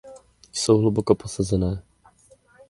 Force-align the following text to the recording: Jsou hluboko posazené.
Jsou 0.53 0.77
hluboko 0.77 1.15
posazené. 1.15 1.83